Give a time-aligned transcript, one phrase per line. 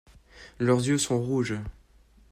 [0.57, 1.53] Leurs yeux sont rouges.